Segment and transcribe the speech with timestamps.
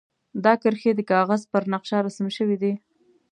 [0.43, 2.73] دا کرښې د کاغذ پر نقشه رسم شوي دي.